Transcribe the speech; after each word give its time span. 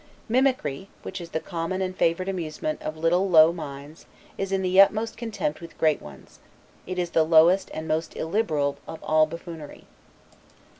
Mimicry, 0.27 0.89
which 1.03 1.21
is 1.21 1.29
the 1.29 1.39
common 1.39 1.79
and 1.79 1.95
favorite 1.95 2.27
amusement 2.27 2.81
of 2.81 2.97
little 2.97 3.29
low 3.29 3.53
minds, 3.53 4.07
is 4.35 4.51
in 4.51 4.63
the 4.63 4.81
utmost 4.81 5.15
contempt 5.15 5.61
with 5.61 5.77
great 5.77 6.01
ones. 6.01 6.39
It 6.87 6.97
is 6.97 7.11
the 7.11 7.21
lowest 7.21 7.69
and 7.71 7.87
most 7.87 8.15
illiberal 8.15 8.77
of 8.87 8.97
all 9.03 9.27
buffoonery. 9.27 9.85